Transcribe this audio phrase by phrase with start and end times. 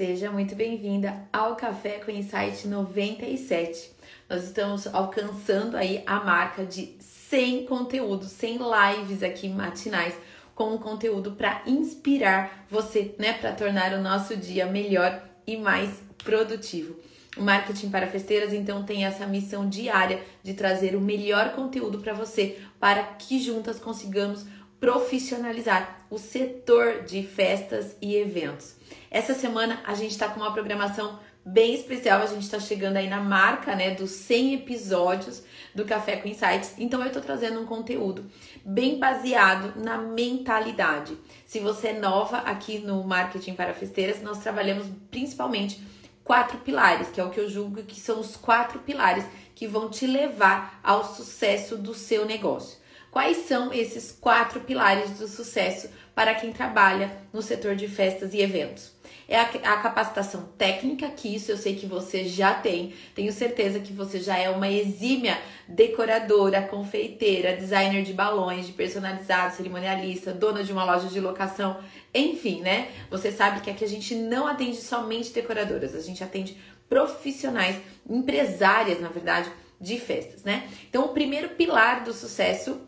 [0.00, 3.92] Seja muito bem-vinda ao Café com Insight 97.
[4.30, 10.14] Nós estamos alcançando aí a marca de 100 conteúdos, 100 lives aqui matinais
[10.54, 16.96] com conteúdo para inspirar você, né, para tornar o nosso dia melhor e mais produtivo.
[17.36, 22.14] O marketing para festeiras então tem essa missão diária de trazer o melhor conteúdo para
[22.14, 24.46] você, para que juntas consigamos
[24.80, 28.74] profissionalizar o setor de festas e eventos.
[29.10, 33.08] Essa semana a gente está com uma programação bem especial, a gente está chegando aí
[33.08, 35.42] na marca, né, dos 100 episódios
[35.74, 36.74] do Café com Insights.
[36.78, 38.24] Então eu tô trazendo um conteúdo
[38.64, 41.16] bem baseado na mentalidade.
[41.46, 45.82] Se você é nova aqui no marketing para festeiras, nós trabalhamos principalmente
[46.24, 49.24] quatro pilares, que é o que eu julgo que são os quatro pilares
[49.54, 52.78] que vão te levar ao sucesso do seu negócio.
[53.10, 58.40] Quais são esses quatro pilares do sucesso para quem trabalha no setor de festas e
[58.40, 58.92] eventos?
[59.26, 62.94] É a, a, capacitação técnica, que isso eu sei que você já tem.
[63.14, 69.56] Tenho certeza que você já é uma exímia decoradora, confeiteira, designer de balões, de personalizado,
[69.56, 71.78] cerimonialista, dona de uma loja de locação,
[72.12, 72.90] enfim, né?
[73.08, 76.56] Você sabe que aqui a gente não atende somente decoradoras, a gente atende
[76.88, 77.76] profissionais,
[78.08, 80.68] empresárias, na verdade, de festas, né?
[80.88, 82.80] Então, o primeiro pilar do sucesso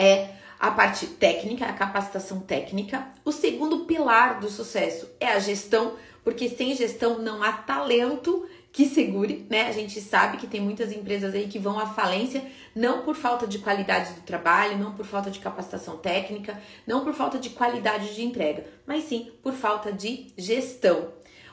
[0.00, 3.08] é a parte técnica, a capacitação técnica.
[3.24, 8.86] O segundo pilar do sucesso é a gestão, porque sem gestão não há talento que
[8.86, 9.66] segure, né?
[9.66, 13.46] A gente sabe que tem muitas empresas aí que vão à falência, não por falta
[13.46, 18.14] de qualidade do trabalho, não por falta de capacitação técnica, não por falta de qualidade
[18.14, 21.08] de entrega, mas sim por falta de gestão.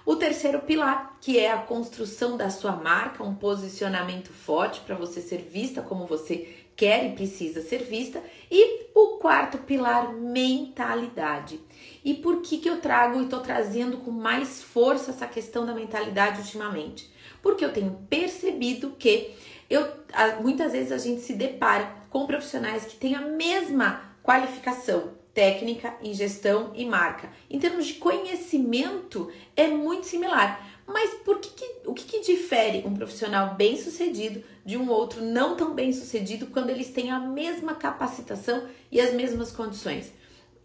[0.06, 5.20] O terceiro pilar, que é a construção da sua marca, um posicionamento forte para você
[5.20, 8.24] ser vista como você quer e precisa ser vista.
[8.50, 11.60] E o quarto pilar, mentalidade.
[12.06, 15.74] E por que, que eu trago e estou trazendo com mais força essa questão da
[15.74, 17.12] mentalidade ultimamente?
[17.42, 19.36] Porque eu tenho percebido que
[19.70, 19.86] eu,
[20.42, 26.14] muitas vezes a gente se depara com profissionais que têm a mesma qualificação técnica em
[26.14, 27.30] gestão e marca.
[27.50, 30.77] Em termos de conhecimento, é muito similar.
[30.88, 35.22] Mas por que, que o que, que difere um profissional bem sucedido de um outro
[35.22, 40.14] não tão bem sucedido quando eles têm a mesma capacitação e as mesmas condições?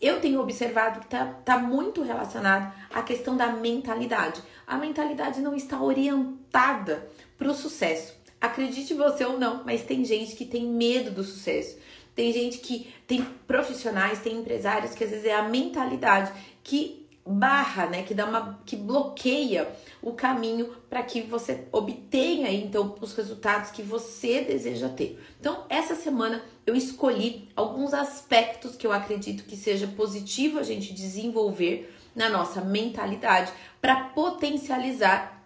[0.00, 4.40] Eu tenho observado que está tá muito relacionado à questão da mentalidade.
[4.66, 8.14] A mentalidade não está orientada para o sucesso.
[8.40, 11.76] Acredite você ou não, mas tem gente que tem medo do sucesso.
[12.14, 16.32] Tem gente que tem profissionais, tem empresários que às vezes é a mentalidade
[16.62, 19.68] que barra, né, que dá uma que bloqueia
[20.02, 25.20] o caminho para que você obtenha então os resultados que você deseja ter.
[25.38, 30.92] Então, essa semana eu escolhi alguns aspectos que eu acredito que seja positivo a gente
[30.92, 35.42] desenvolver na nossa mentalidade para potencializar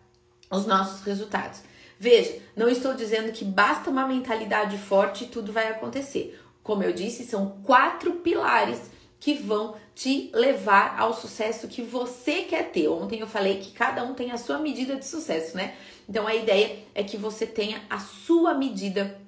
[0.51, 1.61] os nossos resultados.
[1.99, 6.39] Veja, não estou dizendo que basta uma mentalidade forte e tudo vai acontecer.
[6.63, 12.71] Como eu disse, são quatro pilares que vão te levar ao sucesso que você quer
[12.71, 12.89] ter.
[12.89, 15.75] Ontem eu falei que cada um tem a sua medida de sucesso, né?
[16.09, 19.21] Então a ideia é que você tenha a sua medida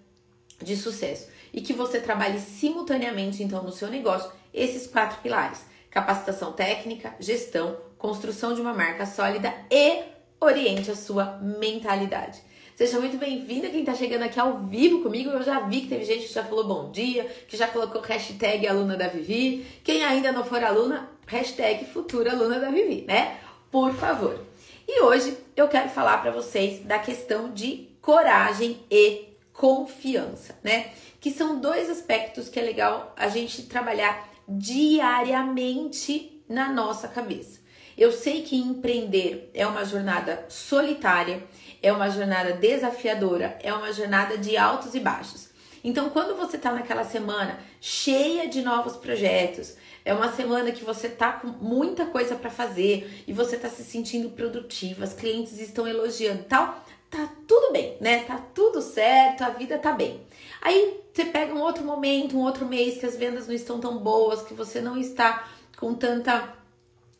[0.62, 6.52] de sucesso e que você trabalhe simultaneamente então no seu negócio esses quatro pilares: capacitação
[6.52, 10.02] técnica, gestão, construção de uma marca sólida e
[10.40, 12.40] oriente a sua mentalidade.
[12.78, 15.30] Seja muito bem-vinda quem está chegando aqui ao vivo comigo.
[15.30, 18.68] Eu já vi que teve gente que já falou bom dia, que já colocou hashtag
[18.68, 19.66] aluna da Vivi.
[19.82, 23.40] Quem ainda não for aluna, hashtag futura aluna da Vivi, né?
[23.68, 24.38] Por favor.
[24.86, 30.92] E hoje eu quero falar para vocês da questão de coragem e confiança, né?
[31.20, 37.58] Que são dois aspectos que é legal a gente trabalhar diariamente na nossa cabeça.
[37.98, 41.42] Eu sei que empreender é uma jornada solitária,
[41.82, 45.48] é uma jornada desafiadora, é uma jornada de altos e baixos.
[45.82, 51.08] Então, quando você está naquela semana cheia de novos projetos, é uma semana que você
[51.08, 55.86] tá com muita coisa para fazer e você tá se sentindo produtiva, os clientes estão
[55.86, 58.24] elogiando, tal, tá tudo bem, né?
[58.24, 60.20] Tá tudo certo, a vida tá bem.
[60.60, 63.98] Aí você pega um outro momento, um outro mês que as vendas não estão tão
[63.98, 66.54] boas, que você não está com tanta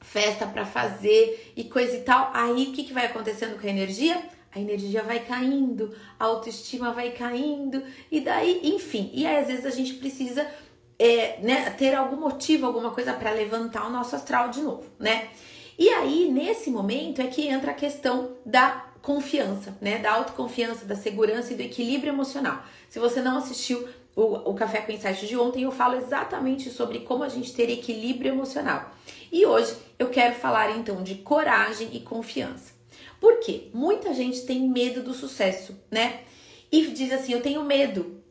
[0.01, 2.31] festa para fazer e coisa e tal.
[2.35, 4.21] Aí o que, que vai acontecendo com a energia?
[4.55, 9.11] A energia vai caindo, a autoestima vai caindo, e daí, enfim.
[9.13, 10.47] E aí, às vezes a gente precisa
[10.99, 15.29] é, né, ter algum motivo, alguma coisa para levantar o nosso astral de novo, né?
[15.79, 19.99] E aí, nesse momento, é que entra a questão da confiança, né?
[19.99, 22.65] Da autoconfiança, da segurança e do equilíbrio emocional.
[22.89, 27.01] Se você não assistiu, o, o Café com Insight de ontem, eu falo exatamente sobre
[27.01, 28.91] como a gente ter equilíbrio emocional.
[29.31, 32.78] E hoje eu quero falar então de coragem e confiança.
[33.21, 33.69] Por quê?
[33.73, 36.21] Muita gente tem medo do sucesso, né?
[36.71, 38.23] E diz assim: eu tenho medo,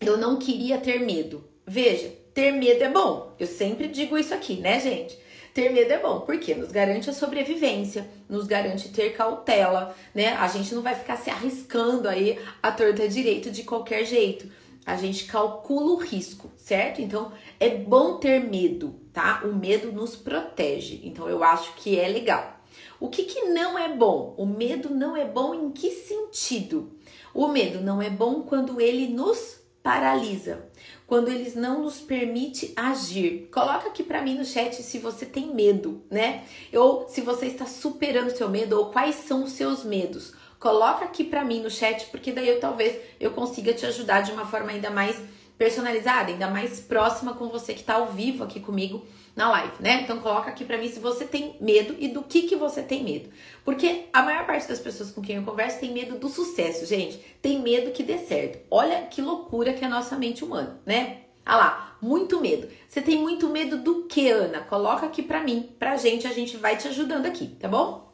[0.00, 1.44] eu não queria ter medo.
[1.66, 3.34] Veja, ter medo é bom.
[3.38, 5.18] Eu sempre digo isso aqui, né, gente?
[5.52, 10.34] Ter medo é bom, porque nos garante a sobrevivência, nos garante ter cautela, né?
[10.34, 14.48] A gente não vai ficar se arriscando aí a torta direito de qualquer jeito.
[14.86, 17.02] A gente calcula o risco, certo?
[17.02, 19.42] Então é bom ter medo, tá?
[19.44, 21.00] O medo nos protege.
[21.04, 22.59] Então eu acho que é legal.
[23.00, 24.34] O que, que não é bom?
[24.36, 26.92] O medo não é bom em que sentido?
[27.32, 30.68] O medo não é bom quando ele nos paralisa,
[31.06, 33.48] quando eles não nos permite agir.
[33.50, 36.44] Coloca aqui para mim no chat se você tem medo, né?
[36.74, 40.34] Ou se você está superando seu medo ou quais são os seus medos.
[40.58, 44.30] Coloca aqui para mim no chat, porque daí eu talvez eu consiga te ajudar de
[44.32, 45.16] uma forma ainda mais
[45.56, 49.02] personalizada, ainda mais próxima com você que está ao vivo aqui comigo
[49.34, 50.00] na live, né?
[50.02, 53.02] Então coloca aqui para mim se você tem medo e do que que você tem
[53.04, 53.30] medo.
[53.64, 57.18] Porque a maior parte das pessoas com quem eu converso tem medo do sucesso, gente.
[57.40, 58.58] Tem medo que dê certo.
[58.70, 61.22] Olha que loucura que é a nossa mente humana, né?
[61.44, 62.68] Ah lá, muito medo.
[62.88, 64.60] Você tem muito medo do que, Ana?
[64.60, 68.12] Coloca aqui para mim, pra gente, a gente vai te ajudando aqui, tá bom?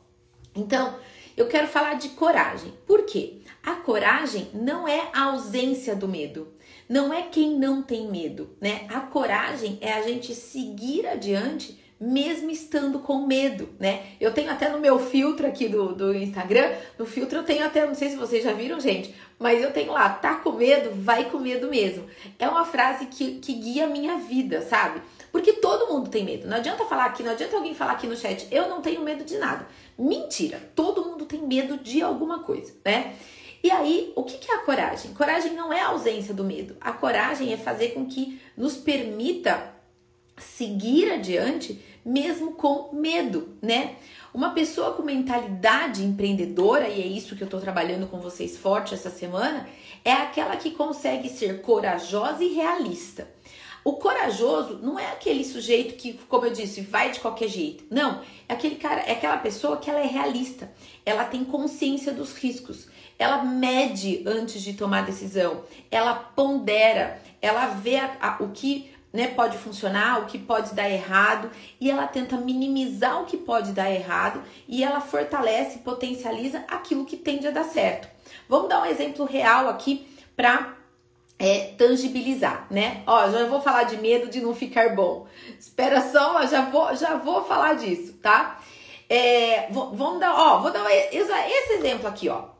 [0.55, 0.95] Então,
[1.37, 2.73] eu quero falar de coragem.
[2.87, 3.43] Por quê?
[3.63, 6.56] A coragem não é a ausência do medo
[6.89, 8.87] não é quem não tem medo, né?
[8.89, 14.05] A coragem é a gente seguir adiante mesmo estando com medo, né?
[14.21, 17.87] Eu tenho até no meu filtro aqui do, do Instagram, no filtro eu tenho até,
[17.87, 21.31] não sei se vocês já viram, gente, mas eu tenho lá, tá com medo, vai
[21.31, 22.05] com medo mesmo.
[22.39, 25.01] É uma frase que, que guia a minha vida, sabe?
[25.33, 26.47] Porque todo mundo tem medo.
[26.47, 29.25] Não adianta falar aqui, não adianta alguém falar aqui no chat, eu não tenho medo
[29.25, 29.67] de nada.
[29.99, 33.15] Mentira, todo mundo tem medo de alguma coisa, né?
[33.67, 35.13] E aí, o que é a coragem?
[35.13, 36.77] Coragem não é a ausência do medo.
[36.81, 39.75] A coragem é fazer com que nos permita
[40.39, 43.97] seguir adiante mesmo com medo, né?
[44.33, 48.95] Uma pessoa com mentalidade empreendedora, e é isso que eu tô trabalhando com vocês forte
[48.95, 49.69] essa semana,
[50.05, 53.29] é aquela que consegue ser corajosa e realista.
[53.83, 57.85] O corajoso não é aquele sujeito que, como eu disse, vai de qualquer jeito.
[57.91, 60.73] Não, é aquele cara, é aquela pessoa que ela é realista.
[61.05, 62.87] Ela tem consciência dos riscos.
[63.19, 65.63] Ela mede antes de tomar decisão.
[65.91, 67.21] Ela pondera.
[67.41, 71.91] Ela vê a, a, o que né, pode funcionar, o que pode dar errado, e
[71.91, 77.49] ela tenta minimizar o que pode dar errado e ela fortalece potencializa aquilo que tende
[77.49, 78.09] a dar certo.
[78.47, 80.75] Vamos dar um exemplo real aqui para
[81.39, 83.03] é, tangibilizar, né?
[83.07, 85.27] Ó, já vou falar de medo de não ficar bom.
[85.59, 88.61] Espera só, já vou, já vou falar disso, tá?
[89.09, 92.56] É, vamos dar, ó, vou dar esse exemplo aqui, ó.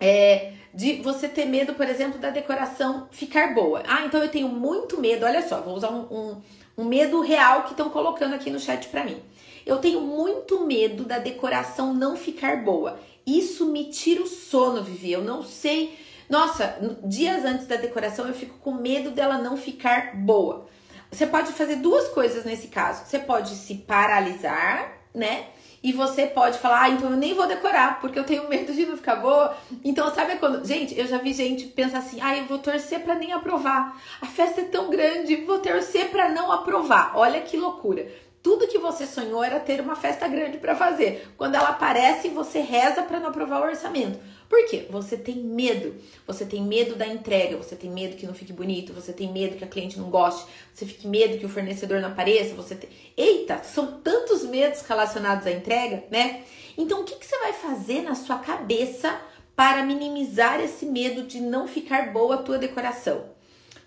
[0.00, 3.82] É, de você ter medo, por exemplo, da decoração ficar boa.
[3.86, 5.24] Ah, então eu tenho muito medo.
[5.24, 6.42] Olha só, vou usar um, um,
[6.78, 9.22] um medo real que estão colocando aqui no chat para mim.
[9.64, 12.98] Eu tenho muito medo da decoração não ficar boa.
[13.26, 15.12] Isso me tira o sono, Vivi.
[15.12, 15.96] Eu não sei
[16.28, 20.66] nossa, dias antes da decoração eu fico com medo dela não ficar boa.
[21.10, 23.04] Você pode fazer duas coisas nesse caso.
[23.06, 25.48] Você pode se paralisar, né?
[25.84, 28.86] E você pode falar, ah, então eu nem vou decorar, porque eu tenho medo de
[28.86, 29.54] não ficar boa.
[29.84, 30.66] Então, sabe quando.
[30.66, 33.94] Gente, eu já vi gente pensar assim, ah, eu vou torcer para nem aprovar.
[34.22, 37.12] A festa é tão grande, vou torcer para não aprovar.
[37.14, 38.08] Olha que loucura.
[38.42, 41.28] Tudo que você sonhou era ter uma festa grande para fazer.
[41.36, 44.18] Quando ela aparece, você reza para não aprovar o orçamento.
[44.48, 44.86] Por quê?
[44.90, 45.94] Você tem medo.
[46.26, 49.56] Você tem medo da entrega, você tem medo que não fique bonito, você tem medo
[49.56, 52.90] que a cliente não goste, você fique medo que o fornecedor não apareça, você tem...
[53.16, 56.42] Eita, são tantos medos relacionados à entrega, né?
[56.76, 59.18] Então, o que, que você vai fazer na sua cabeça
[59.56, 63.24] para minimizar esse medo de não ficar boa a tua decoração?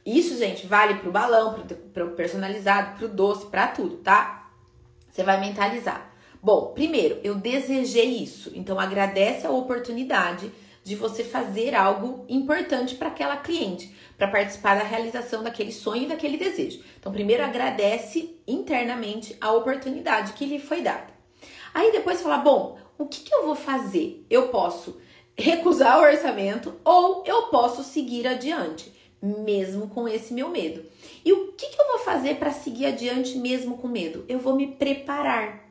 [0.05, 4.49] Isso, gente, vale pro balão, pro, pro personalizado, pro doce, para tudo, tá?
[5.11, 6.13] Você vai mentalizar.
[6.41, 10.51] Bom, primeiro, eu desejei isso, então agradece a oportunidade
[10.83, 16.07] de você fazer algo importante para aquela cliente, para participar da realização daquele sonho e
[16.07, 16.81] daquele desejo.
[16.97, 21.07] Então, primeiro agradece internamente a oportunidade que lhe foi dada.
[21.73, 24.25] Aí depois fala: bom, o que, que eu vou fazer?
[24.29, 24.97] Eu posso
[25.37, 28.91] recusar o orçamento ou eu posso seguir adiante,
[29.21, 30.85] mesmo com esse meu medo.
[31.23, 34.25] E o que, que eu vou fazer para seguir adiante mesmo com medo?
[34.27, 35.66] Eu vou me preparar.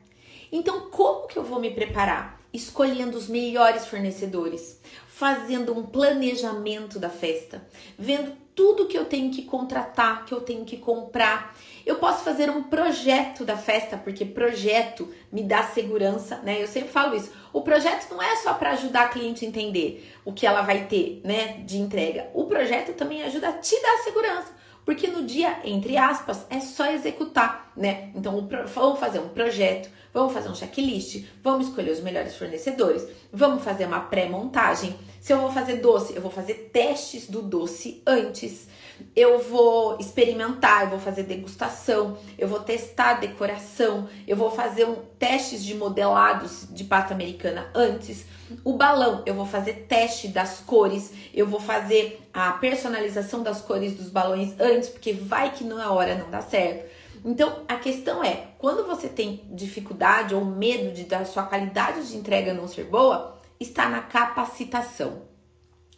[0.51, 2.41] Então, como que eu vou me preparar?
[2.53, 9.43] Escolhendo os melhores fornecedores, fazendo um planejamento da festa, vendo tudo que eu tenho que
[9.43, 11.55] contratar, que eu tenho que comprar.
[11.85, 16.61] Eu posso fazer um projeto da festa, porque projeto me dá segurança, né?
[16.61, 17.31] Eu sempre falo isso.
[17.53, 20.85] O projeto não é só para ajudar a cliente a entender o que ela vai
[20.85, 22.29] ter, né, de entrega.
[22.33, 24.51] O projeto também ajuda a te dar segurança.
[24.87, 28.09] Porque no dia, entre aspas, é só executar, né?
[28.15, 33.65] Então, vamos fazer um projeto, vamos fazer um checklist, vamos escolher os melhores fornecedores, vamos
[33.65, 34.95] fazer uma pré-montagem.
[35.27, 38.65] Se eu vou fazer doce, eu vou fazer testes do doce antes.
[39.13, 44.95] Eu vou experimentar, eu vou fazer degustação, eu vou testar decoração, eu vou fazer um
[45.19, 48.25] testes de modelados de pasta americana antes.
[48.63, 53.97] O balão, eu vou fazer teste das cores, eu vou fazer a personalização das cores
[53.97, 56.89] dos balões antes, porque vai que na hora não dá certo.
[57.25, 62.15] Então, a questão é, quando você tem dificuldade ou medo de da sua qualidade de
[62.15, 65.23] entrega não ser boa, está na capacitação,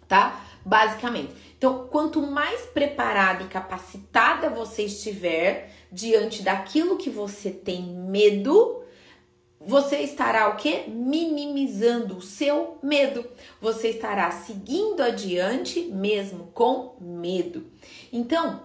[0.08, 0.46] tá?
[0.66, 1.34] Basicamente.
[1.58, 8.84] Então, quanto mais preparada e capacitada você estiver diante daquilo que você tem medo,
[9.60, 10.90] você estará o que?
[10.90, 13.26] Minimizando o seu medo.
[13.60, 17.66] Você estará seguindo adiante mesmo com medo.
[18.12, 18.64] Então,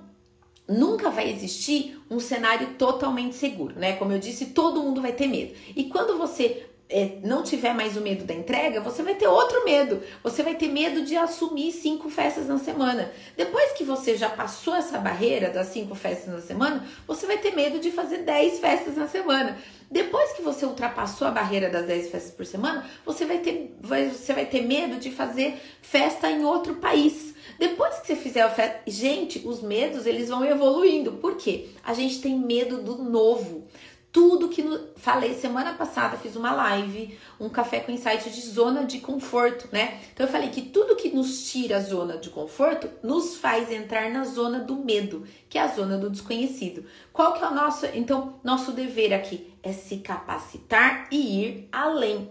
[0.69, 3.97] nunca vai existir um cenário totalmente seguro, né?
[3.97, 5.55] Como eu disse, todo mundo vai ter medo.
[5.75, 9.65] E quando você é, não tiver mais o medo da entrega, você vai ter outro
[9.65, 10.03] medo.
[10.23, 13.11] Você vai ter medo de assumir cinco festas na semana.
[13.37, 17.55] Depois que você já passou essa barreira das cinco festas na semana, você vai ter
[17.55, 19.59] medo de fazer dez festas na semana.
[19.91, 24.09] Depois que você ultrapassou a barreira das 10 festas por semana, você vai ter, vai,
[24.09, 27.35] você vai ter medo de fazer festa em outro país.
[27.61, 31.13] Depois que você fizer a festa, gente, os medos eles vão evoluindo.
[31.13, 31.69] Por quê?
[31.85, 33.69] A gente tem medo do novo.
[34.15, 34.79] Tudo que no...
[34.95, 40.01] falei semana passada, fiz uma live, um café com insight de zona de conforto, né?
[40.13, 44.13] Então eu falei que tudo que nos tira a zona de conforto nos faz entrar
[44.13, 46.87] na zona do medo, que é a zona do desconhecido.
[47.13, 52.31] Qual que é o nosso, então, nosso dever aqui é se capacitar e ir além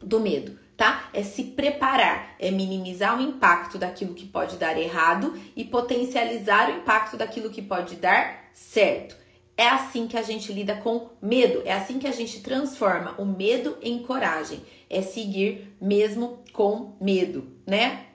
[0.00, 1.10] do medo tá?
[1.12, 6.78] É se preparar, é minimizar o impacto daquilo que pode dar errado e potencializar o
[6.78, 9.19] impacto daquilo que pode dar certo.
[9.60, 13.26] É assim que a gente lida com medo, é assim que a gente transforma o
[13.26, 18.06] medo em coragem, é seguir mesmo com medo, né?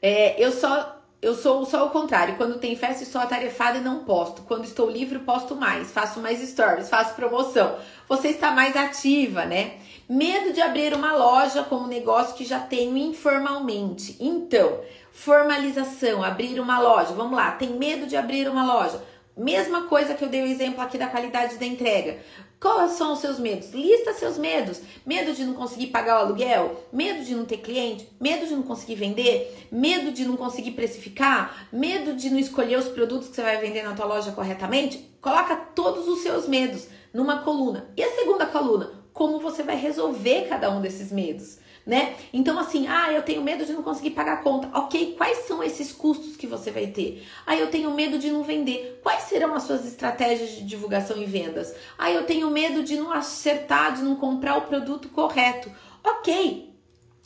[0.00, 2.38] É, eu só eu sou só o contrário.
[2.38, 4.40] Quando tem festa, estou atarefada e não posto.
[4.40, 5.92] Quando estou livre, posto mais.
[5.92, 7.76] Faço mais stories, faço promoção.
[8.08, 9.74] Você está mais ativa, né?
[10.08, 14.16] Medo de abrir uma loja com um negócio que já tenho informalmente.
[14.18, 14.80] Então,
[15.12, 17.12] formalização, abrir uma loja.
[17.12, 19.09] Vamos lá, tem medo de abrir uma loja.
[19.40, 22.18] Mesma coisa que eu dei o exemplo aqui da qualidade da entrega.
[22.60, 23.70] Quais são os seus medos?
[23.70, 24.82] Lista seus medos.
[25.06, 26.84] Medo de não conseguir pagar o aluguel?
[26.92, 28.06] Medo de não ter cliente?
[28.20, 29.66] Medo de não conseguir vender?
[29.72, 31.68] Medo de não conseguir precificar?
[31.72, 34.98] Medo de não escolher os produtos que você vai vender na tua loja corretamente?
[35.22, 37.90] Coloca todos os seus medos numa coluna.
[37.96, 39.00] E a segunda coluna?
[39.12, 41.58] como você vai resolver cada um desses medos,
[41.90, 42.14] né?
[42.32, 44.70] Então, assim, ah, eu tenho medo de não conseguir pagar a conta.
[44.78, 47.26] Ok, quais são esses custos que você vai ter?
[47.44, 49.00] Ah, eu tenho medo de não vender.
[49.02, 51.74] Quais serão as suas estratégias de divulgação e vendas?
[51.98, 55.68] Ah, eu tenho medo de não acertar, de não comprar o produto correto.
[56.04, 56.72] Ok.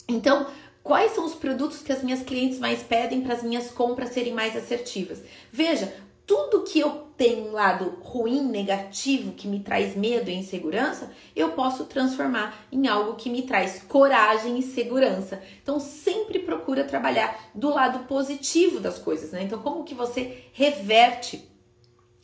[0.07, 0.47] Então,
[0.81, 4.33] quais são os produtos que as minhas clientes mais pedem para as minhas compras serem
[4.33, 5.21] mais assertivas?
[5.51, 5.95] Veja,
[6.25, 11.51] tudo que eu tenho um lado ruim, negativo, que me traz medo e insegurança, eu
[11.51, 15.41] posso transformar em algo que me traz coragem e segurança.
[15.61, 19.43] Então sempre procura trabalhar do lado positivo das coisas, né?
[19.43, 21.49] Então como que você reverte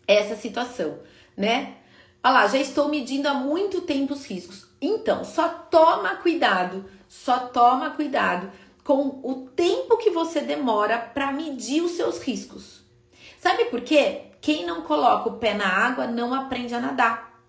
[0.07, 0.99] essa situação,
[1.37, 1.75] né?
[2.23, 4.67] Olha lá, já estou medindo há muito tempo os riscos.
[4.79, 8.51] Então, só toma cuidado, só toma cuidado
[8.83, 12.80] com o tempo que você demora para medir os seus riscos.
[13.41, 14.25] Sabe por quê?
[14.39, 17.41] Quem não coloca o pé na água não aprende a nadar.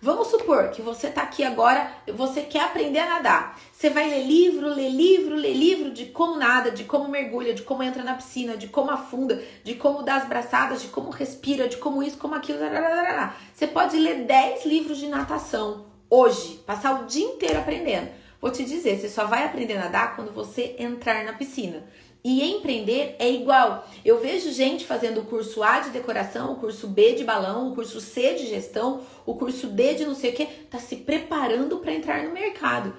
[0.00, 3.58] Vamos supor que você está aqui agora, você quer aprender a nadar.
[3.72, 7.62] Você vai ler livro, ler livro, ler livro de como nada, de como mergulha, de
[7.62, 11.66] como entra na piscina, de como afunda, de como dá as braçadas, de como respira,
[11.66, 12.60] de como isso, como aquilo.
[13.52, 18.21] Você pode ler 10 livros de natação hoje, passar o dia inteiro aprendendo.
[18.42, 21.84] Vou te dizer, você só vai aprender a nadar quando você entrar na piscina.
[22.24, 23.88] E empreender é igual.
[24.04, 27.74] Eu vejo gente fazendo o curso A de decoração, o curso B de balão, o
[27.76, 31.78] curso C de gestão, o curso D de não sei o que, tá se preparando
[31.78, 32.92] para entrar no mercado.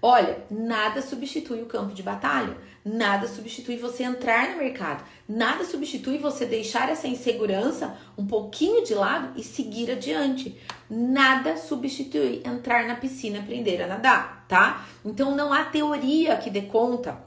[0.00, 6.18] Olha, nada substitui o campo de batalha, nada substitui você entrar no mercado, nada substitui
[6.18, 10.60] você deixar essa insegurança um pouquinho de lado e seguir adiante.
[10.90, 14.86] Nada substitui entrar na piscina aprender a nadar, tá?
[15.04, 17.24] Então não há teoria que dê conta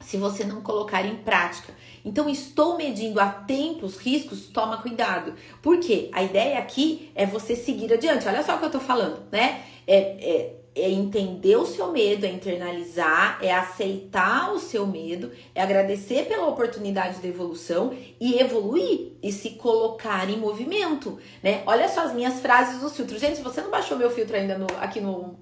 [0.00, 1.72] se você não colocar em prática.
[2.04, 5.34] Então, estou medindo a tempo os riscos, toma cuidado.
[5.60, 6.08] Por quê?
[6.12, 8.26] A ideia aqui é você seguir adiante.
[8.26, 9.62] Olha só o que eu tô falando, né?
[9.86, 15.62] É, é, é entender o seu medo, é internalizar, é aceitar o seu medo, é
[15.62, 21.62] agradecer pela oportunidade de evolução e evoluir e se colocar em movimento, né?
[21.66, 23.20] Olha só as minhas frases dos filtros.
[23.20, 25.38] Gente, se você não baixou meu filtro ainda no, aqui no,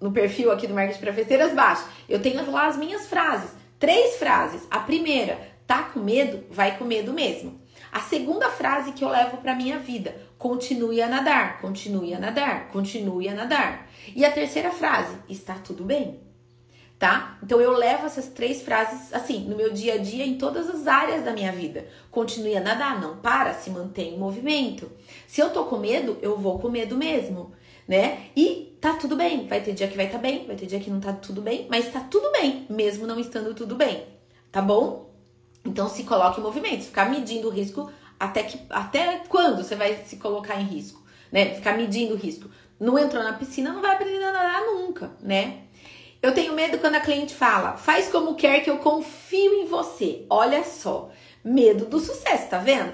[0.00, 1.84] no perfil aqui do Marketing para Festeiras, baixa.
[2.08, 3.50] Eu tenho lá as minhas frases.
[3.78, 4.66] Três frases.
[4.70, 6.44] A primeira, tá com medo?
[6.50, 7.60] Vai com medo mesmo.
[7.92, 12.68] A segunda frase que eu levo para minha vida: continue a nadar, continue a nadar,
[12.72, 13.88] continue a nadar.
[14.12, 16.20] E a terceira frase: está tudo bem.
[16.98, 17.38] Tá?
[17.42, 20.86] Então eu levo essas três frases assim no meu dia a dia em todas as
[20.86, 21.86] áreas da minha vida.
[22.10, 24.90] Continue a nadar, não para, se mantém em movimento.
[25.26, 27.52] Se eu tô com medo, eu vou com medo mesmo,
[27.88, 28.26] né?
[28.36, 29.48] E tá tudo bem.
[29.48, 31.40] Vai ter dia que vai estar tá bem, vai ter dia que não tá tudo
[31.40, 34.04] bem, mas tá tudo bem, mesmo não estando tudo bem.
[34.50, 35.12] Tá bom?
[35.64, 37.90] Então se coloque em movimento, ficar medindo o risco
[38.22, 41.56] até que até quando você vai se colocar em risco, né?
[41.56, 42.48] Ficar medindo o risco.
[42.78, 45.62] Não entrou na piscina, não vai aprender a nadar nunca, né?
[46.22, 50.24] Eu tenho medo quando a cliente fala: "Faz como quer que eu confio em você".
[50.30, 51.10] Olha só,
[51.42, 52.92] medo do sucesso, tá vendo?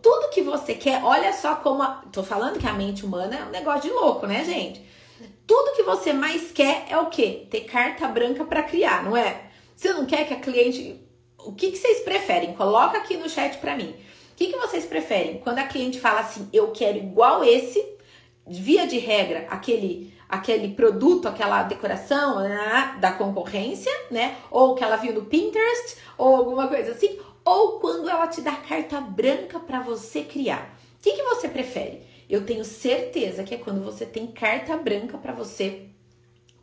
[0.00, 3.44] Tudo que você quer, olha só como a, tô falando que a mente humana é
[3.44, 4.82] um negócio de louco, né, gente?
[5.46, 7.46] Tudo que você mais quer é o quê?
[7.50, 9.50] Ter carta branca para criar, não é?
[9.76, 11.04] Você não quer que a cliente
[11.38, 12.54] o que, que vocês preferem?
[12.54, 13.94] Coloca aqui no chat para mim.
[14.34, 15.38] O que, que vocês preferem?
[15.38, 17.80] Quando a cliente fala assim, eu quero igual esse,
[18.44, 24.36] via de regra, aquele aquele produto, aquela decoração né, da concorrência, né?
[24.50, 28.52] Ou que ela viu no Pinterest, ou alguma coisa assim, ou quando ela te dá
[28.52, 30.76] carta branca para você criar.
[30.98, 32.02] O que, que você prefere?
[32.28, 35.86] Eu tenho certeza que é quando você tem carta branca para você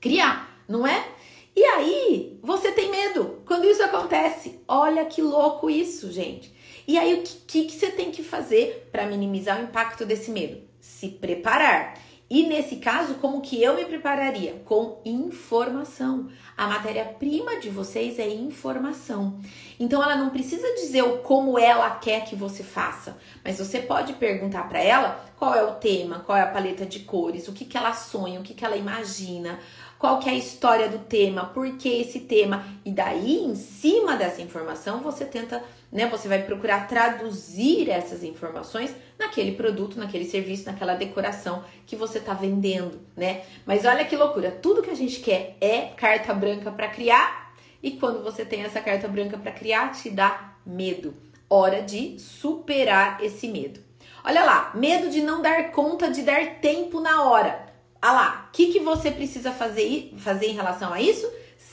[0.01, 1.07] criar, não é?
[1.55, 4.59] E aí, você tem medo quando isso acontece.
[4.67, 6.51] Olha que louco isso, gente.
[6.87, 10.61] E aí, o que, que, você tem que fazer para minimizar o impacto desse medo?
[10.79, 11.95] Se preparar.
[12.33, 14.61] E nesse caso, como que eu me prepararia?
[14.63, 16.29] Com informação.
[16.55, 19.37] A matéria-prima de vocês é informação.
[19.77, 24.13] Então ela não precisa dizer o como ela quer que você faça, mas você pode
[24.13, 27.65] perguntar para ela qual é o tema, qual é a paleta de cores, o que,
[27.65, 29.59] que ela sonha, o que, que ela imagina,
[30.01, 32.65] qual que é a história do tema, por que esse tema.
[32.85, 38.95] E daí, em cima dessa informação, você tenta, né, você vai procurar traduzir essas informações
[39.19, 43.41] naquele produto, naquele serviço, naquela decoração que você está vendendo, né?
[43.65, 47.91] Mas olha que loucura, tudo que a gente quer é carta branca para criar, e
[47.91, 51.13] quando você tem essa carta branca para criar, te dá medo.
[51.49, 53.79] Hora de superar esse medo.
[54.23, 57.67] Olha lá, medo de não dar conta de dar tempo na hora.
[58.01, 61.29] Ah lá, o que, que você precisa fazer, fazer em relação a isso?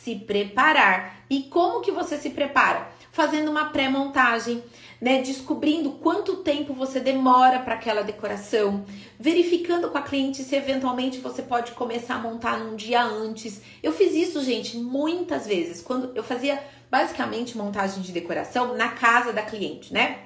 [0.09, 1.23] Se preparar.
[1.29, 2.91] E como que você se prepara?
[3.13, 4.65] Fazendo uma pré-montagem,
[4.99, 5.21] né?
[5.21, 8.87] Descobrindo quanto tempo você demora para aquela decoração,
[9.21, 13.61] verificando com a cliente se eventualmente você pode começar a montar num dia antes.
[13.83, 15.83] Eu fiz isso, gente, muitas vezes.
[15.83, 16.59] Quando eu fazia
[16.91, 20.21] basicamente montagem de decoração na casa da cliente, né?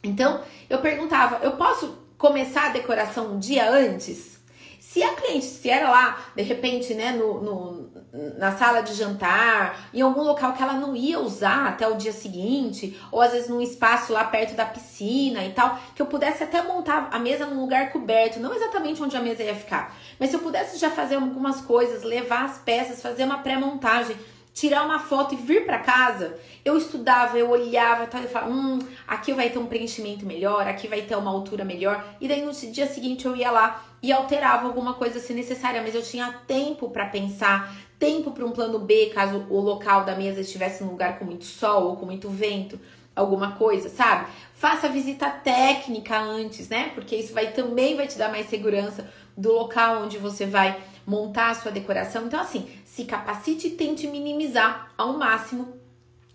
[0.00, 4.38] Então, eu perguntava: "Eu posso começar a decoração um dia antes?"
[4.78, 7.77] Se a cliente estiver lá, de repente, né, no, no,
[8.12, 12.12] na sala de jantar, em algum local que ela não ia usar até o dia
[12.12, 16.42] seguinte, ou às vezes num espaço lá perto da piscina e tal, que eu pudesse
[16.42, 20.30] até montar a mesa num lugar coberto, não exatamente onde a mesa ia ficar, mas
[20.30, 24.16] se eu pudesse já fazer algumas coisas, levar as peças, fazer uma pré-montagem
[24.58, 28.80] tirar uma foto e vir para casa, eu estudava, eu olhava tal, e falava, hum,
[29.06, 32.04] aqui vai ter um preenchimento melhor, aqui vai ter uma altura melhor.
[32.20, 35.94] E daí no dia seguinte eu ia lá e alterava alguma coisa se necessária, mas
[35.94, 40.40] eu tinha tempo para pensar, tempo para um plano B, caso o local da mesa
[40.40, 42.80] estivesse num lugar com muito sol ou com muito vento,
[43.14, 44.26] alguma coisa, sabe?
[44.54, 46.90] Faça visita técnica antes, né?
[46.94, 50.76] Porque isso vai também vai te dar mais segurança do local onde você vai
[51.08, 52.26] montar a sua decoração.
[52.26, 55.80] Então, assim, se capacite e tente minimizar ao máximo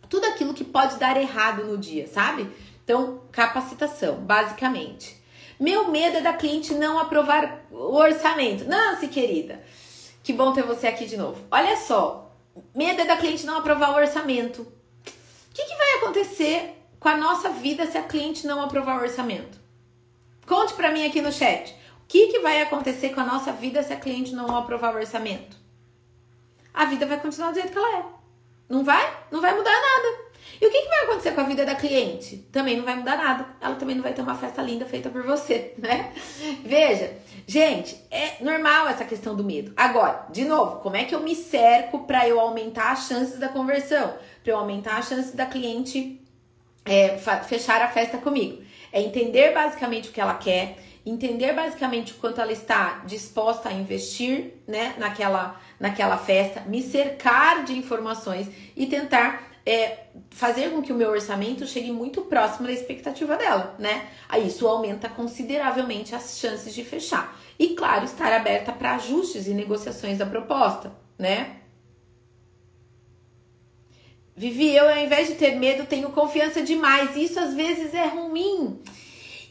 [0.09, 2.49] tudo aquilo que pode dar errado no dia, sabe?
[2.83, 5.21] Então, capacitação, basicamente.
[5.59, 8.65] Meu medo é da cliente não aprovar o orçamento.
[8.65, 9.63] Nancy, querida,
[10.23, 11.45] que bom ter você aqui de novo.
[11.51, 12.35] Olha só,
[12.73, 14.63] medo é da cliente não aprovar o orçamento.
[14.63, 19.03] O que, que vai acontecer com a nossa vida se a cliente não aprovar o
[19.03, 19.59] orçamento?
[20.47, 21.75] Conte para mim aqui no chat.
[22.03, 24.99] O que, que vai acontecer com a nossa vida se a cliente não aprovar o
[24.99, 25.63] orçamento?
[26.73, 28.05] a vida vai continuar do jeito que ela é.
[28.67, 29.13] Não vai?
[29.29, 30.23] Não vai mudar nada.
[30.59, 32.37] E o que, que vai acontecer com a vida da cliente?
[32.51, 33.45] Também não vai mudar nada.
[33.61, 36.11] Ela também não vai ter uma festa linda feita por você, né?
[36.63, 39.73] Veja, gente, é normal essa questão do medo.
[39.75, 43.49] Agora, de novo, como é que eu me cerco para eu aumentar as chances da
[43.49, 44.15] conversão?
[44.43, 46.21] Para eu aumentar as chances da cliente
[46.85, 48.63] é, fechar a festa comigo?
[48.91, 53.73] É entender basicamente o que ela quer, entender basicamente o quanto ela está disposta a
[53.73, 60.91] investir, né, naquela, naquela festa, me cercar de informações e tentar é, fazer com que
[60.91, 64.07] o meu orçamento chegue muito próximo da expectativa dela, né?
[64.27, 67.37] Aí isso aumenta consideravelmente as chances de fechar.
[67.57, 71.57] E claro, estar aberta para ajustes e negociações da proposta, né?
[74.35, 77.15] Vivi, eu ao invés de ter medo, tenho confiança demais.
[77.15, 78.81] Isso às vezes é ruim.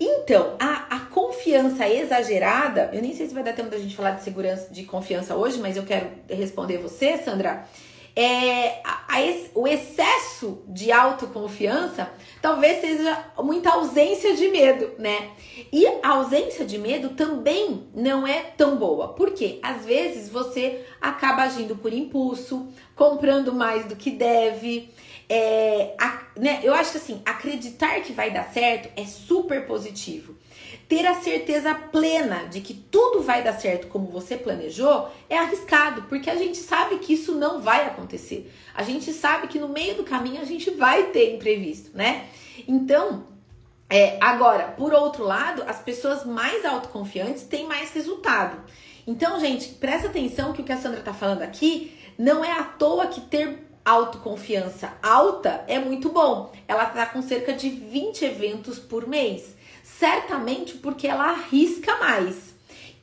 [0.00, 4.12] Então, a, a confiança exagerada, eu nem sei se vai dar tempo da gente falar
[4.12, 7.66] de segurança, de confiança hoje, mas eu quero responder você, Sandra
[8.14, 9.18] é, a, a,
[9.54, 12.10] o excesso de autoconfiança
[12.42, 15.30] talvez seja muita ausência de medo, né?
[15.72, 21.42] E a ausência de medo também não é tão boa, porque às vezes você acaba
[21.42, 24.90] agindo por impulso, comprando mais do que deve.
[25.34, 26.60] É, a, né?
[26.62, 30.36] Eu acho que assim, acreditar que vai dar certo é super positivo
[30.92, 36.02] ter a certeza plena de que tudo vai dar certo como você planejou é arriscado,
[36.02, 38.52] porque a gente sabe que isso não vai acontecer.
[38.74, 42.26] A gente sabe que no meio do caminho a gente vai ter imprevisto, né?
[42.68, 43.26] Então,
[43.88, 48.62] é, agora, por outro lado, as pessoas mais autoconfiantes têm mais resultado.
[49.06, 52.64] Então, gente, presta atenção que o que a Sandra tá falando aqui não é à
[52.64, 56.52] toa que ter autoconfiança alta é muito bom.
[56.66, 59.56] Ela tá com cerca de 20 eventos por mês.
[59.82, 62.54] Certamente porque ela arrisca mais.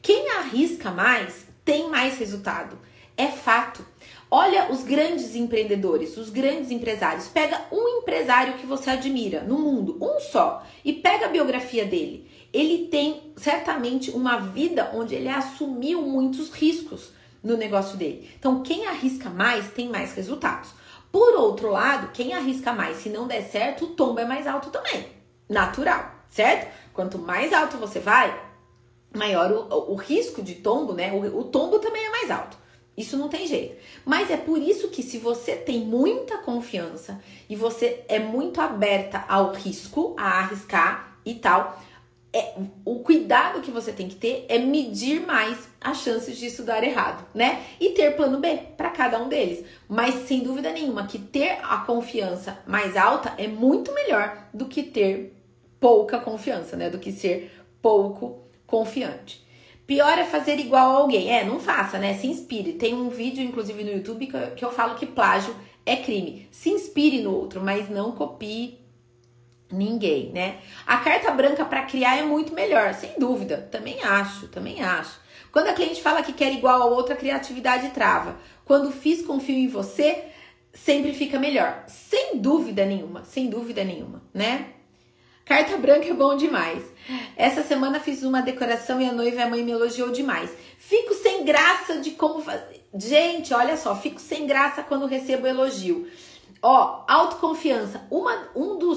[0.01, 2.77] Quem arrisca mais tem mais resultado.
[3.17, 3.85] É fato.
[4.31, 7.27] Olha os grandes empreendedores, os grandes empresários.
[7.27, 12.29] Pega um empresário que você admira no mundo, um só, e pega a biografia dele.
[12.53, 17.11] Ele tem certamente uma vida onde ele assumiu muitos riscos
[17.43, 18.29] no negócio dele.
[18.37, 20.71] Então, quem arrisca mais tem mais resultados.
[21.11, 24.69] Por outro lado, quem arrisca mais, se não der certo, o tombo é mais alto
[24.69, 25.07] também.
[25.47, 26.71] Natural, certo?
[26.93, 28.39] Quanto mais alto você vai,
[29.15, 31.11] maior o, o risco de tombo, né?
[31.11, 32.57] O, o tombo também é mais alto.
[32.95, 33.77] Isso não tem jeito.
[34.05, 39.23] Mas é por isso que se você tem muita confiança e você é muito aberta
[39.27, 41.81] ao risco, a arriscar e tal,
[42.31, 42.53] é,
[42.85, 47.25] o cuidado que você tem que ter é medir mais as chances disso dar errado,
[47.33, 47.63] né?
[47.79, 49.65] E ter plano B para cada um deles.
[49.87, 54.83] Mas sem dúvida nenhuma que ter a confiança mais alta é muito melhor do que
[54.83, 55.33] ter
[55.79, 56.89] pouca confiança, né?
[56.89, 59.43] Do que ser pouco confiante.
[59.87, 61.31] Pior é fazer igual a alguém.
[61.31, 62.13] É, não faça, né?
[62.13, 62.73] Se inspire.
[62.73, 66.47] Tem um vídeo, inclusive, no YouTube que eu, que eu falo que plágio é crime.
[66.51, 68.77] Se inspire no outro, mas não copie
[69.71, 70.57] ninguém, né?
[70.85, 73.67] A carta branca para criar é muito melhor, sem dúvida.
[73.71, 75.19] Também acho, também acho.
[75.51, 78.37] Quando a cliente fala que quer igual a outra, a criatividade trava.
[78.65, 80.25] Quando fiz confio em você,
[80.73, 81.83] sempre fica melhor.
[81.87, 84.73] Sem dúvida nenhuma, sem dúvida nenhuma, né?
[85.45, 86.83] Carta branca é bom demais.
[87.35, 90.51] Essa semana fiz uma decoração e a noiva e a mãe me elogiou demais.
[90.77, 92.85] Fico sem graça de como fazer.
[92.93, 96.07] Gente, olha só, fico sem graça quando recebo elogio.
[96.61, 98.05] Ó, autoconfiança.
[98.11, 98.88] Uma, um dos, do,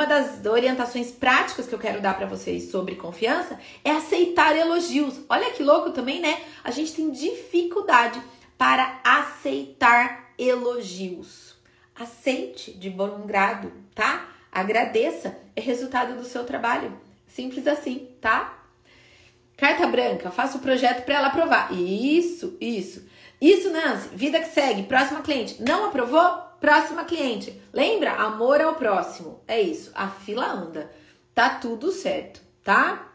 [0.00, 5.20] uma das orientações práticas que eu quero dar para vocês sobre confiança é aceitar elogios.
[5.28, 6.40] Olha que louco também, né?
[6.64, 8.18] A gente tem dificuldade
[8.56, 11.54] para aceitar elogios.
[11.94, 14.26] Aceite de bom grado, tá?
[14.50, 16.98] Agradeça, é resultado do seu trabalho.
[17.26, 18.58] Simples assim, tá?
[19.54, 21.74] Carta branca, faça o projeto para ela aprovar.
[21.74, 23.06] Isso, isso.
[23.38, 25.62] Isso, Nancy, vida que segue, próxima cliente.
[25.62, 26.49] Não aprovou?
[26.60, 27.60] Próxima cliente.
[27.72, 28.12] Lembra?
[28.12, 29.42] Amor ao próximo.
[29.48, 29.90] É isso.
[29.94, 30.90] A fila anda.
[31.34, 33.10] Tá tudo certo, tá?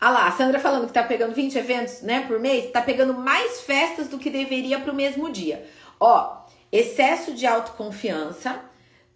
[0.00, 3.14] Ah lá, a Sandra falando que tá pegando 20 eventos, né, por mês, tá pegando
[3.14, 5.64] mais festas do que deveria pro mesmo dia.
[6.00, 8.60] Ó, excesso de autoconfiança,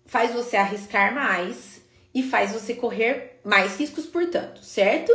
[0.05, 1.83] faz você arriscar mais
[2.15, 5.13] e faz você correr mais riscos, portanto, certo?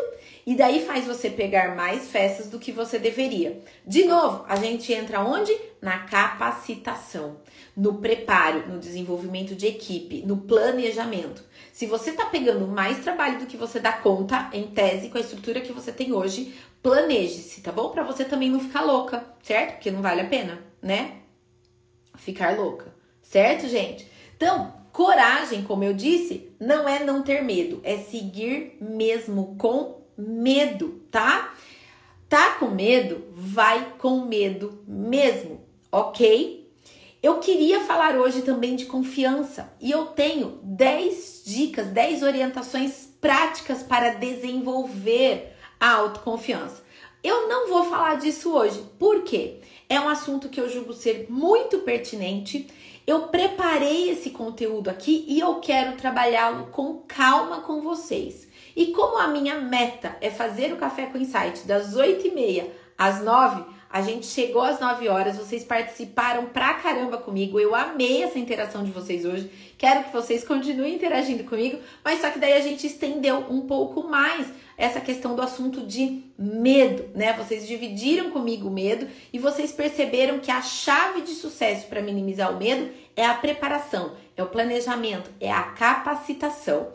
[0.47, 3.61] E daí faz você pegar mais festas do que você deveria.
[3.85, 5.53] De novo, a gente entra onde?
[5.81, 7.41] Na capacitação,
[7.75, 11.43] no preparo, no desenvolvimento de equipe, no planejamento.
[11.73, 15.21] Se você tá pegando mais trabalho do que você dá conta, em tese, com a
[15.21, 17.89] estrutura que você tem hoje, planeje-se, tá bom?
[17.89, 19.73] Para você também não ficar louca, certo?
[19.73, 21.17] Porque não vale a pena, né?
[22.15, 24.09] Ficar louca, certo, gente?
[24.37, 31.01] Então, Coragem, como eu disse, não é não ter medo, é seguir mesmo com medo,
[31.09, 31.53] tá?
[32.27, 33.31] Tá com medo?
[33.43, 36.71] vai com medo mesmo, ok?
[37.23, 43.81] Eu queria falar hoje também de confiança e eu tenho 10 dicas, 10 orientações práticas
[43.81, 46.83] para desenvolver a autoconfiança.
[47.23, 49.59] Eu não vou falar disso hoje, por quê?
[49.89, 52.67] É um assunto que eu julgo ser muito pertinente.
[53.05, 58.47] Eu preparei esse conteúdo aqui e eu quero trabalhá-lo com calma com vocês.
[58.75, 63.65] E como a minha meta é fazer o Café com Insight das 8h30 às 9
[63.91, 67.59] a gente chegou às 9 horas, vocês participaram pra caramba comigo.
[67.59, 69.51] Eu amei essa interação de vocês hoje.
[69.77, 74.03] Quero que vocês continuem interagindo comigo, mas só que daí a gente estendeu um pouco
[74.03, 77.33] mais essa questão do assunto de medo, né?
[77.33, 82.51] Vocês dividiram comigo o medo e vocês perceberam que a chave de sucesso para minimizar
[82.51, 86.87] o medo é a preparação, é o planejamento, é a capacitação.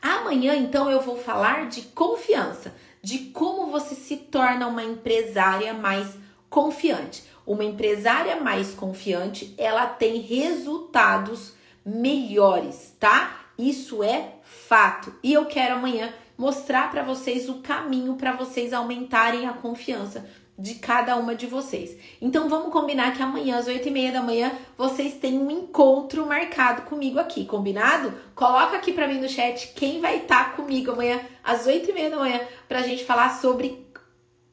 [0.00, 6.23] Amanhã, então, eu vou falar de confiança, de como você se torna uma empresária mais
[6.54, 7.24] confiante.
[7.44, 11.52] Uma empresária mais confiante, ela tem resultados
[11.84, 13.40] melhores, tá?
[13.58, 15.12] Isso é fato.
[15.20, 20.24] E eu quero amanhã mostrar para vocês o caminho para vocês aumentarem a confiança
[20.56, 21.96] de cada uma de vocês.
[22.22, 26.24] Então vamos combinar que amanhã às oito e meia da manhã vocês têm um encontro
[26.24, 28.14] marcado comigo aqui, combinado?
[28.32, 31.92] Coloca aqui para mim no chat quem vai estar tá comigo amanhã às oito e
[31.92, 33.84] meia da manhã para a gente falar sobre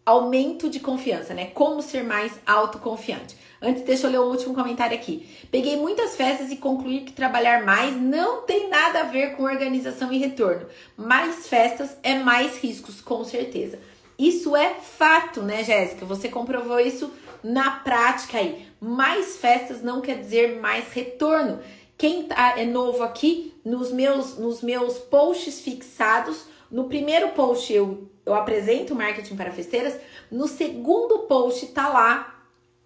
[0.05, 1.47] aumento de confiança, né?
[1.47, 3.35] Como ser mais autoconfiante.
[3.61, 5.29] Antes, deixa eu ler o último comentário aqui.
[5.51, 10.11] Peguei muitas festas e concluí que trabalhar mais não tem nada a ver com organização
[10.11, 10.65] e retorno.
[10.97, 13.77] Mais festas é mais riscos, com certeza.
[14.17, 16.05] Isso é fato, né, Jéssica?
[16.05, 17.11] Você comprovou isso
[17.43, 18.67] na prática aí.
[18.79, 21.59] Mais festas não quer dizer mais retorno.
[21.95, 28.09] Quem tá, é novo aqui, nos meus, nos meus posts fixados, no primeiro post eu
[28.31, 29.95] eu apresento marketing para festeiras.
[30.29, 32.43] No segundo post tá lá,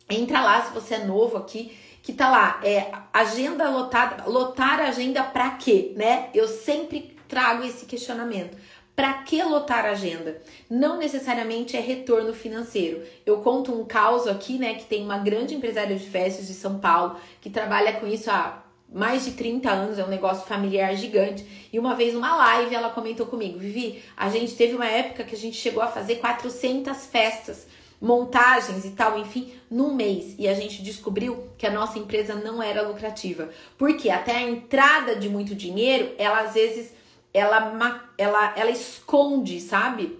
[0.10, 5.24] entra lá se você é novo aqui, que tá lá, é agenda lotada, lotar agenda
[5.24, 6.30] para quê, né?
[6.34, 8.58] Eu sempre trago esse questionamento.
[8.96, 10.42] Para que lotar agenda?
[10.70, 13.04] Não necessariamente é retorno financeiro.
[13.26, 16.80] Eu conto um caso aqui, né, que tem uma grande empresária de festas de São
[16.80, 21.46] Paulo que trabalha com isso há mais de 30 anos, é um negócio familiar gigante.
[21.72, 25.36] E uma vez numa live ela comentou comigo, Vivi, a gente teve uma época que
[25.36, 27.68] a gente chegou a fazer 400 festas,
[28.00, 30.36] montagens e tal, enfim, num mês.
[30.38, 33.50] E a gente descobriu que a nossa empresa não era lucrativa.
[33.78, 36.94] Porque até a entrada de muito dinheiro, ela às vezes
[37.34, 40.20] ela ela ela esconde, sabe?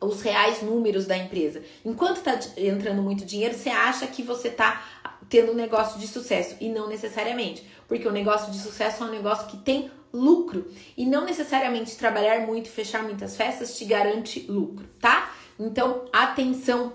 [0.00, 1.62] Os reais números da empresa.
[1.84, 4.80] Enquanto tá entrando muito dinheiro, você acha que você tá
[5.28, 7.64] tendo um negócio de sucesso e não necessariamente.
[7.86, 12.46] Porque o negócio de sucesso é um negócio que tem lucro e não necessariamente trabalhar
[12.46, 15.34] muito, fechar muitas festas te garante lucro, tá?
[15.58, 16.92] Então, atenção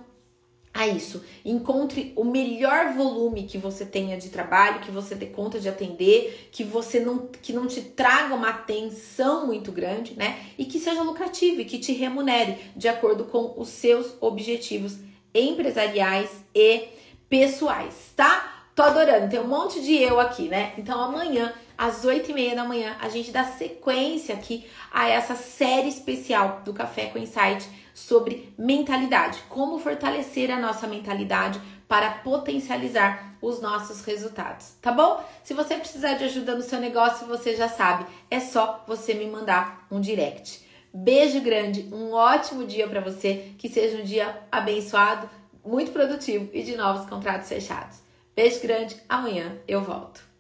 [0.74, 1.24] a isso.
[1.46, 6.50] Encontre o melhor volume que você tenha de trabalho, que você dê conta de atender,
[6.52, 10.40] que você não que não te traga uma atenção muito grande, né?
[10.58, 14.98] E que seja lucrativo e que te remunere de acordo com os seus objetivos
[15.34, 16.88] empresariais e
[17.34, 18.68] pessoais, tá?
[18.76, 20.72] Tô adorando, tem um monte de eu aqui, né?
[20.78, 25.34] Então amanhã, às 8 e meia da manhã, a gente dá sequência aqui a essa
[25.34, 29.40] série especial do Café com Insight sobre mentalidade.
[29.50, 35.20] Como fortalecer a nossa mentalidade para potencializar os nossos resultados, tá bom?
[35.44, 39.26] Se você precisar de ajuda no seu negócio, você já sabe, é só você me
[39.26, 40.62] mandar um direct.
[40.94, 45.28] Beijo grande, um ótimo dia para você, que seja um dia abençoado,
[45.66, 47.98] muito produtivo e de novos contratos fechados.
[48.36, 50.33] Beijo grande, amanhã eu volto.